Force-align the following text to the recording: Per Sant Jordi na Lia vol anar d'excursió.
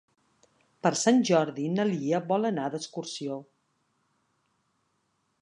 Per 0.85 0.91
Sant 1.01 1.19
Jordi 1.29 1.65
na 1.73 1.85
Lia 1.91 2.23
vol 2.33 2.49
anar 2.51 2.65
d'excursió. 2.77 3.39